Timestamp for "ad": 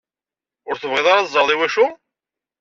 1.21-1.27